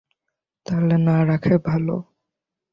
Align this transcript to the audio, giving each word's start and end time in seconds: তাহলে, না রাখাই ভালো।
তাহলে, 0.65 0.95
না 0.97 1.15
রাখাই 1.25 1.57
ভালো। 1.65 1.95